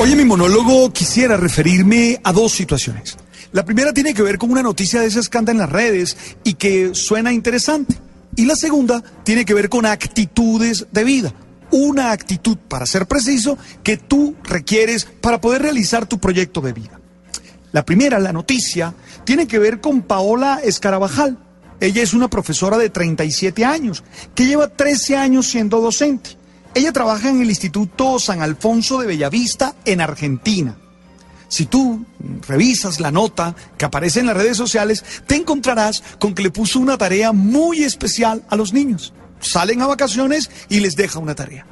Hoy 0.00 0.10
en 0.10 0.18
mi 0.18 0.24
monólogo 0.24 0.92
quisiera 0.92 1.36
referirme 1.36 2.20
a 2.24 2.32
dos 2.32 2.52
situaciones. 2.52 3.16
La 3.52 3.64
primera 3.64 3.92
tiene 3.92 4.12
que 4.12 4.22
ver 4.22 4.38
con 4.38 4.50
una 4.50 4.62
noticia 4.62 5.00
de 5.00 5.06
esas 5.06 5.28
que 5.28 5.38
anda 5.38 5.52
en 5.52 5.58
las 5.58 5.70
redes 5.70 6.16
y 6.42 6.54
que 6.54 6.94
suena 6.94 7.32
interesante. 7.32 7.96
Y 8.36 8.44
la 8.44 8.56
segunda 8.56 9.02
tiene 9.22 9.44
que 9.44 9.54
ver 9.54 9.68
con 9.68 9.86
actitudes 9.86 10.88
de 10.90 11.04
vida. 11.04 11.32
Una 11.70 12.10
actitud, 12.10 12.56
para 12.56 12.86
ser 12.86 13.06
preciso, 13.06 13.56
que 13.84 13.96
tú 13.96 14.34
requieres 14.42 15.06
para 15.20 15.40
poder 15.40 15.62
realizar 15.62 16.06
tu 16.06 16.18
proyecto 16.18 16.60
de 16.60 16.72
vida. 16.72 17.00
La 17.70 17.84
primera, 17.84 18.18
la 18.18 18.32
noticia, 18.32 18.94
tiene 19.24 19.46
que 19.46 19.60
ver 19.60 19.80
con 19.80 20.02
Paola 20.02 20.60
Escarabajal. 20.62 21.38
Ella 21.80 22.02
es 22.02 22.14
una 22.14 22.28
profesora 22.28 22.78
de 22.78 22.90
37 22.90 23.64
años, 23.64 24.02
que 24.34 24.46
lleva 24.46 24.68
13 24.68 25.16
años 25.16 25.46
siendo 25.46 25.80
docente. 25.80 26.43
Ella 26.74 26.92
trabaja 26.92 27.28
en 27.28 27.40
el 27.40 27.48
Instituto 27.48 28.18
San 28.18 28.42
Alfonso 28.42 28.98
de 28.98 29.06
Bellavista, 29.06 29.76
en 29.84 30.00
Argentina. 30.00 30.76
Si 31.48 31.66
tú 31.66 32.04
revisas 32.48 32.98
la 32.98 33.12
nota 33.12 33.54
que 33.78 33.84
aparece 33.84 34.18
en 34.18 34.26
las 34.26 34.36
redes 34.36 34.56
sociales, 34.56 35.04
te 35.26 35.36
encontrarás 35.36 36.02
con 36.18 36.34
que 36.34 36.42
le 36.42 36.50
puso 36.50 36.80
una 36.80 36.98
tarea 36.98 37.32
muy 37.32 37.84
especial 37.84 38.42
a 38.48 38.56
los 38.56 38.72
niños. 38.72 39.12
Salen 39.38 39.82
a 39.82 39.86
vacaciones 39.86 40.50
y 40.68 40.80
les 40.80 40.96
deja 40.96 41.20
una 41.20 41.36
tarea. 41.36 41.64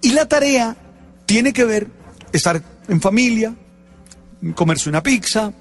Y 0.00 0.10
la 0.10 0.26
tarea 0.26 0.76
tiene 1.24 1.52
que 1.52 1.64
ver 1.64 1.86
estar 2.32 2.60
en 2.88 3.00
familia, 3.00 3.54
comerse 4.56 4.88
una 4.88 5.04
pizza, 5.04 5.52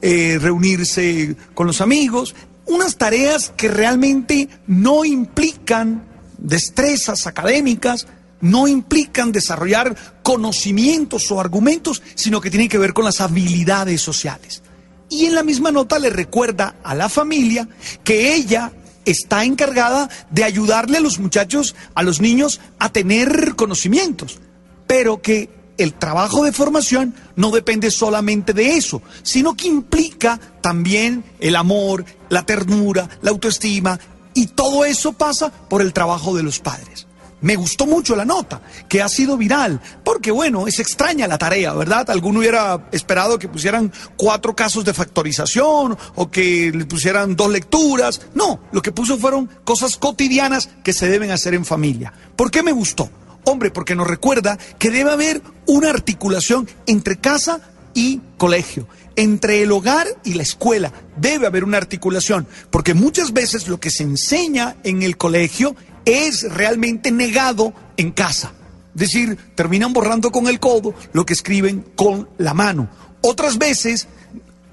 eh, 0.00 0.38
reunirse 0.40 1.36
con 1.52 1.66
los 1.66 1.82
amigos, 1.82 2.34
unas 2.64 2.96
tareas 2.96 3.52
que 3.56 3.68
realmente 3.68 4.48
no 4.66 5.04
implican 5.04 6.04
destrezas 6.38 7.26
académicas, 7.26 8.06
no 8.40 8.68
implican 8.68 9.32
desarrollar 9.32 9.96
conocimientos 10.22 11.30
o 11.30 11.40
argumentos, 11.40 12.02
sino 12.14 12.40
que 12.40 12.50
tienen 12.50 12.68
que 12.68 12.78
ver 12.78 12.92
con 12.92 13.04
las 13.04 13.20
habilidades 13.20 14.00
sociales. 14.00 14.62
Y 15.08 15.26
en 15.26 15.34
la 15.34 15.42
misma 15.42 15.70
nota 15.70 15.98
le 15.98 16.10
recuerda 16.10 16.76
a 16.82 16.94
la 16.94 17.08
familia 17.08 17.68
que 18.04 18.34
ella 18.34 18.72
está 19.04 19.44
encargada 19.44 20.10
de 20.30 20.44
ayudarle 20.44 20.98
a 20.98 21.00
los 21.00 21.18
muchachos, 21.18 21.74
a 21.94 22.02
los 22.02 22.20
niños, 22.20 22.60
a 22.78 22.90
tener 22.90 23.54
conocimientos, 23.56 24.38
pero 24.86 25.22
que 25.22 25.48
el 25.78 25.94
trabajo 25.94 26.44
de 26.44 26.52
formación 26.52 27.14
no 27.36 27.50
depende 27.50 27.90
solamente 27.90 28.52
de 28.52 28.76
eso, 28.76 29.00
sino 29.22 29.56
que 29.56 29.68
implica 29.68 30.38
también 30.60 31.24
el 31.40 31.56
amor, 31.56 32.04
la 32.28 32.44
ternura, 32.44 33.08
la 33.22 33.30
autoestima, 33.30 33.98
y 34.34 34.48
todo 34.48 34.84
eso 34.84 35.14
pasa 35.14 35.50
por 35.50 35.80
el 35.80 35.92
trabajo 35.92 36.36
de 36.36 36.42
los 36.42 36.58
padres. 36.58 37.07
Me 37.40 37.54
gustó 37.54 37.86
mucho 37.86 38.16
la 38.16 38.24
nota, 38.24 38.60
que 38.88 39.00
ha 39.00 39.08
sido 39.08 39.36
viral, 39.36 39.80
porque 40.04 40.30
bueno, 40.30 40.66
es 40.66 40.80
extraña 40.80 41.28
la 41.28 41.38
tarea, 41.38 41.72
¿verdad? 41.72 42.10
Alguno 42.10 42.40
hubiera 42.40 42.88
esperado 42.90 43.38
que 43.38 43.48
pusieran 43.48 43.92
cuatro 44.16 44.56
casos 44.56 44.84
de 44.84 44.92
factorización 44.94 45.96
o 46.16 46.30
que 46.30 46.72
le 46.74 46.84
pusieran 46.86 47.36
dos 47.36 47.50
lecturas. 47.50 48.22
No, 48.34 48.60
lo 48.72 48.82
que 48.82 48.92
puso 48.92 49.18
fueron 49.18 49.48
cosas 49.64 49.96
cotidianas 49.96 50.68
que 50.82 50.92
se 50.92 51.08
deben 51.08 51.30
hacer 51.30 51.54
en 51.54 51.64
familia. 51.64 52.12
¿Por 52.34 52.50
qué 52.50 52.62
me 52.62 52.72
gustó? 52.72 53.08
Hombre, 53.44 53.70
porque 53.70 53.94
nos 53.94 54.06
recuerda 54.06 54.58
que 54.78 54.90
debe 54.90 55.12
haber 55.12 55.40
una 55.66 55.90
articulación 55.90 56.68
entre 56.86 57.18
casa 57.18 57.60
y 57.94 58.20
colegio, 58.36 58.86
entre 59.16 59.62
el 59.62 59.72
hogar 59.72 60.06
y 60.24 60.34
la 60.34 60.42
escuela. 60.42 60.92
Debe 61.16 61.46
haber 61.46 61.64
una 61.64 61.78
articulación, 61.78 62.46
porque 62.70 62.94
muchas 62.94 63.32
veces 63.32 63.68
lo 63.68 63.80
que 63.80 63.90
se 63.90 64.02
enseña 64.02 64.76
en 64.84 65.02
el 65.02 65.16
colegio 65.16 65.74
es 66.08 66.42
realmente 66.54 67.10
negado 67.10 67.74
en 67.96 68.12
casa. 68.12 68.52
Es 68.94 69.00
decir, 69.00 69.36
terminan 69.54 69.92
borrando 69.92 70.30
con 70.30 70.48
el 70.48 70.58
codo 70.58 70.94
lo 71.12 71.26
que 71.26 71.34
escriben 71.34 71.84
con 71.94 72.28
la 72.38 72.54
mano. 72.54 72.88
Otras 73.20 73.58
veces 73.58 74.08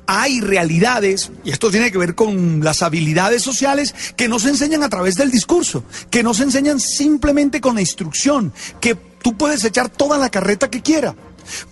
hay 0.08 0.40
realidades, 0.40 1.32
y 1.44 1.52
esto 1.52 1.72
tiene 1.72 1.92
que 1.92 1.98
ver 1.98 2.16
con 2.16 2.64
las 2.64 2.82
habilidades 2.84 3.42
sociales, 3.42 3.94
que 4.16 4.28
no 4.28 4.40
se 4.40 4.50
enseñan 4.50 4.84
a 4.84 4.90
través 4.90 5.16
del 5.16 5.30
discurso, 5.30 5.84
que 6.10 6.24
no 6.24 6.34
se 6.34 6.44
enseñan 6.44 6.80
simplemente 6.80 7.60
con 7.60 7.76
la 7.76 7.82
instrucción, 7.82 8.54
que 8.80 8.96
tú 8.96 9.36
puedes 9.36 9.64
echar 9.64 9.90
toda 9.90 10.18
la 10.18 10.30
carreta 10.30 10.70
que 10.70 10.82
quiera. 10.82 11.16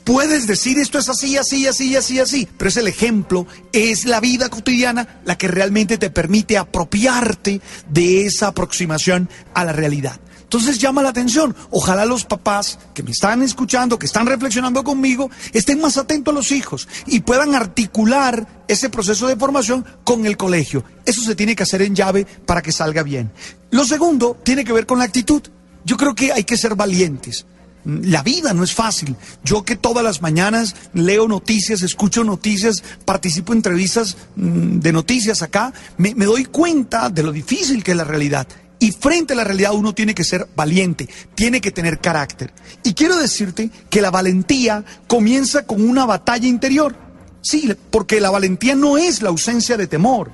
Puedes 0.04 0.48
decir 0.48 0.78
esto 0.78 1.00
es 1.00 1.10
así, 1.10 1.38
así, 1.38 1.68
así, 1.68 1.96
así, 1.96 2.20
así, 2.20 2.48
pero 2.58 2.70
es 2.70 2.78
el 2.78 2.88
ejemplo, 2.88 3.48
es 3.72 4.06
la 4.06 4.20
vida 4.20 4.50
cotidiana 4.50 5.22
la 5.26 5.38
que 5.38 5.48
realmente 5.48 5.98
te 5.98 6.10
permite 6.10 6.58
apropiarte 6.58 7.62
de 7.90 8.26
esa 8.26 8.48
aproximación 8.48 9.30
a 9.54 9.66
la 9.66 9.74
realidad. 9.74 10.20
Entonces 10.54 10.78
llama 10.78 11.02
la 11.02 11.10
atención. 11.10 11.56
Ojalá 11.72 12.06
los 12.06 12.26
papás 12.26 12.78
que 12.94 13.02
me 13.02 13.10
están 13.10 13.42
escuchando, 13.42 13.98
que 13.98 14.06
están 14.06 14.28
reflexionando 14.28 14.84
conmigo, 14.84 15.32
estén 15.52 15.82
más 15.82 15.98
atentos 15.98 16.32
a 16.32 16.36
los 16.36 16.52
hijos 16.52 16.88
y 17.08 17.22
puedan 17.22 17.56
articular 17.56 18.64
ese 18.68 18.92
proceso 18.92 19.28
de 19.28 19.36
formación 19.36 19.84
con 20.04 20.28
el 20.28 20.38
colegio. 20.38 20.84
Eso 21.06 21.24
se 21.24 21.34
tiene 21.34 21.56
que 21.56 21.64
hacer 21.64 21.82
en 21.82 21.96
llave 21.96 22.28
para 22.46 22.62
que 22.62 22.72
salga 22.72 23.02
bien. 23.02 23.32
Lo 23.72 23.84
segundo 23.84 24.38
tiene 24.44 24.64
que 24.64 24.74
ver 24.74 24.86
con 24.86 25.00
la 25.00 25.06
actitud. 25.06 25.42
Yo 25.86 25.98
creo 25.98 26.14
que 26.14 26.32
hay 26.32 26.44
que 26.44 26.56
ser 26.56 26.76
valientes. 26.76 27.48
La 27.86 28.24
vida 28.24 28.54
no 28.54 28.64
es 28.64 28.74
fácil. 28.74 29.16
Yo 29.44 29.64
que 29.64 29.76
todas 29.76 30.04
las 30.04 30.22
mañanas 30.22 30.76
leo 30.94 31.28
noticias, 31.28 31.82
escucho 31.82 32.24
noticias, 32.24 32.84
participo 33.06 33.52
en 33.52 33.60
entrevistas 33.60 34.18
mm, 34.36 34.80
de 34.80 34.94
noticias 34.94 35.42
acá, 35.42 35.74
me, 35.98 36.16
me 36.16 36.26
doy 36.26 36.46
cuenta 36.46 37.10
de 37.10 37.24
lo 37.24 37.32
difícil 37.32 37.84
que 37.84 37.92
es 37.92 37.98
la 37.98 38.04
realidad. 38.04 38.48
Y 38.80 38.92
frente 38.92 39.34
a 39.34 39.38
la 39.38 39.44
realidad 39.44 39.74
uno 39.74 39.94
tiene 39.94 40.14
que 40.14 40.24
ser 40.24 40.48
valiente, 40.56 41.08
tiene 41.36 41.62
que 41.62 41.72
tener 41.72 42.00
carácter. 42.00 42.54
Y 42.84 42.94
quiero 42.94 43.18
decirte 43.18 43.70
que 43.90 44.02
la 44.02 44.12
valentía 44.12 44.84
comienza 45.08 45.66
con 45.66 45.88
una 45.88 46.06
batalla 46.06 46.48
interior. 46.48 46.96
Sí, 47.42 47.74
porque 47.92 48.22
la 48.22 48.30
valentía 48.30 48.76
no 48.76 48.98
es 48.98 49.22
la 49.22 49.30
ausencia 49.30 49.76
de 49.76 49.88
temor, 49.88 50.32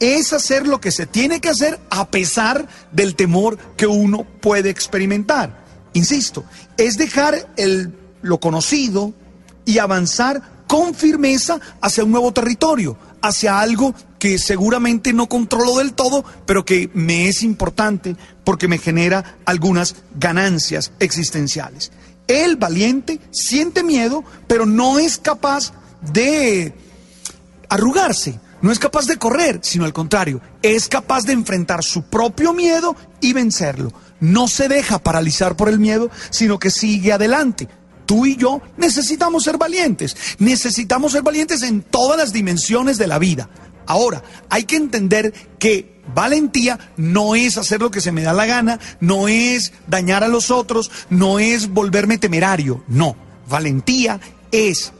es 0.00 0.32
hacer 0.32 0.66
lo 0.66 0.80
que 0.80 0.90
se 0.90 1.06
tiene 1.06 1.40
que 1.40 1.48
hacer 1.48 1.80
a 1.90 2.08
pesar 2.10 2.66
del 2.92 3.14
temor 3.14 3.58
que 3.76 3.86
uno 3.86 4.24
puede 4.40 4.70
experimentar. 4.70 5.63
Insisto, 5.94 6.44
es 6.76 6.98
dejar 6.98 7.48
el, 7.56 7.94
lo 8.20 8.38
conocido 8.38 9.14
y 9.64 9.78
avanzar 9.78 10.42
con 10.66 10.94
firmeza 10.94 11.60
hacia 11.80 12.04
un 12.04 12.10
nuevo 12.10 12.32
territorio, 12.32 12.96
hacia 13.22 13.60
algo 13.60 13.94
que 14.18 14.38
seguramente 14.38 15.12
no 15.12 15.28
controlo 15.28 15.78
del 15.78 15.94
todo, 15.94 16.24
pero 16.46 16.64
que 16.64 16.90
me 16.94 17.28
es 17.28 17.42
importante 17.42 18.16
porque 18.42 18.68
me 18.68 18.78
genera 18.78 19.36
algunas 19.44 19.96
ganancias 20.18 20.92
existenciales. 20.98 21.92
El 22.26 22.56
valiente 22.56 23.20
siente 23.30 23.82
miedo, 23.82 24.24
pero 24.46 24.66
no 24.66 24.98
es 24.98 25.18
capaz 25.18 25.72
de 26.12 26.74
arrugarse, 27.68 28.40
no 28.64 28.72
es 28.72 28.78
capaz 28.78 29.04
de 29.04 29.18
correr, 29.18 29.58
sino 29.60 29.84
al 29.84 29.92
contrario, 29.92 30.40
es 30.62 30.88
capaz 30.88 31.24
de 31.24 31.34
enfrentar 31.34 31.84
su 31.84 32.04
propio 32.04 32.54
miedo 32.54 32.96
y 33.20 33.34
vencerlo. 33.34 33.92
No 34.20 34.48
se 34.48 34.68
deja 34.68 35.00
paralizar 35.00 35.54
por 35.54 35.68
el 35.68 35.78
miedo, 35.78 36.10
sino 36.30 36.58
que 36.58 36.70
sigue 36.70 37.12
adelante. 37.12 37.68
Tú 38.06 38.24
y 38.24 38.36
yo 38.36 38.62
necesitamos 38.78 39.44
ser 39.44 39.58
valientes. 39.58 40.16
Necesitamos 40.38 41.12
ser 41.12 41.20
valientes 41.20 41.62
en 41.62 41.82
todas 41.82 42.16
las 42.16 42.32
dimensiones 42.32 42.96
de 42.96 43.06
la 43.06 43.18
vida. 43.18 43.50
Ahora, 43.84 44.22
hay 44.48 44.64
que 44.64 44.76
entender 44.76 45.34
que 45.58 46.00
valentía 46.14 46.78
no 46.96 47.34
es 47.34 47.58
hacer 47.58 47.82
lo 47.82 47.90
que 47.90 48.00
se 48.00 48.12
me 48.12 48.22
da 48.22 48.32
la 48.32 48.46
gana, 48.46 48.80
no 48.98 49.28
es 49.28 49.74
dañar 49.88 50.24
a 50.24 50.28
los 50.28 50.50
otros, 50.50 50.90
no 51.10 51.38
es 51.38 51.68
volverme 51.68 52.16
temerario. 52.16 52.82
No, 52.88 53.14
valentía 53.46 54.20
es, 54.52 54.94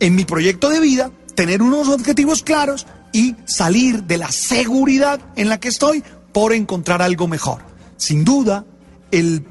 en 0.00 0.14
mi 0.14 0.24
proyecto 0.24 0.70
de 0.70 0.80
vida, 0.80 1.10
tener 1.34 1.62
unos 1.62 1.88
objetivos 1.88 2.42
claros 2.42 2.86
y 3.12 3.36
salir 3.44 4.04
de 4.04 4.18
la 4.18 4.32
seguridad 4.32 5.20
en 5.36 5.48
la 5.48 5.60
que 5.60 5.68
estoy 5.68 6.02
por 6.32 6.52
encontrar 6.52 7.02
algo 7.02 7.28
mejor. 7.28 7.62
Sin 7.96 8.24
duda, 8.24 8.64
el 9.10 9.46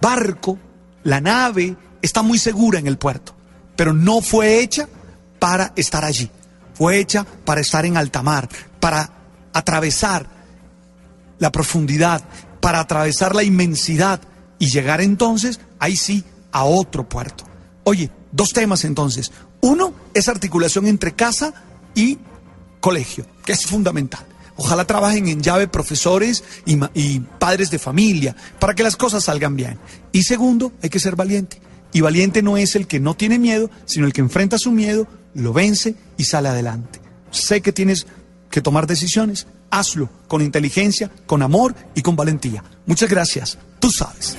barco 0.00 0.58
la 1.04 1.20
nave 1.20 1.76
está 2.02 2.22
muy 2.22 2.38
segura 2.38 2.78
en 2.78 2.86
el 2.86 2.98
puerto, 2.98 3.34
pero 3.76 3.92
no 3.92 4.20
fue 4.20 4.60
hecha 4.60 4.88
para 5.38 5.72
estar 5.76 6.04
allí. 6.04 6.30
Fue 6.74 6.98
hecha 6.98 7.26
para 7.44 7.60
estar 7.60 7.84
en 7.86 7.96
alta 7.96 8.22
mar, 8.22 8.48
para 8.78 9.10
atravesar 9.52 10.26
la 11.38 11.50
profundidad, 11.50 12.22
para 12.60 12.80
atravesar 12.80 13.34
la 13.34 13.42
inmensidad 13.42 14.20
y 14.58 14.68
llegar 14.68 15.00
entonces, 15.00 15.60
ahí 15.78 15.96
sí, 15.96 16.24
a 16.52 16.64
otro 16.64 17.08
puerto. 17.08 17.44
Oye, 17.84 18.10
dos 18.30 18.50
temas 18.50 18.84
entonces. 18.84 19.32
Uno 19.60 19.92
es 20.18 20.28
articulación 20.28 20.86
entre 20.86 21.12
casa 21.12 21.54
y 21.94 22.18
colegio, 22.80 23.26
que 23.44 23.52
es 23.52 23.66
fundamental. 23.66 24.24
Ojalá 24.56 24.84
trabajen 24.84 25.28
en 25.28 25.40
llave 25.40 25.68
profesores 25.68 26.42
y, 26.66 26.78
y, 26.94 27.20
padres 27.20 27.70
de 27.70 27.78
familia 27.78 28.34
para 28.58 28.74
que 28.74 28.82
las 28.82 28.96
cosas 28.96 29.24
salgan 29.24 29.54
bien. 29.54 29.78
Y 30.10 30.24
segundo, 30.24 30.72
hay 30.82 30.90
que 30.90 30.98
ser 30.98 31.14
valiente. 31.14 31.60
Y 31.92 32.00
valiente 32.00 32.42
no 32.42 32.56
es 32.56 32.74
el 32.74 32.86
que 32.86 32.98
no 33.00 33.14
tiene 33.14 33.38
miedo, 33.38 33.70
sino 33.84 34.06
el 34.06 34.12
que 34.12 34.20
enfrenta 34.20 34.58
su 34.58 34.72
miedo, 34.72 35.06
lo 35.34 35.52
vence 35.52 35.94
y 36.16 36.24
sale 36.24 36.48
adelante. 36.48 37.00
Sé 37.30 37.60
que 37.60 37.72
tienes 37.72 38.06
que 38.50 38.60
tomar 38.60 38.86
decisiones, 38.86 39.46
hazlo 39.70 40.10
con 40.26 40.42
inteligencia, 40.42 41.10
con 41.26 41.42
amor 41.42 41.74
y 41.94 42.02
con 42.02 42.16
valentía. 42.16 42.64
Muchas 42.86 43.08
gracias. 43.08 43.58
Tú 43.78 43.90
sabes. 43.90 44.36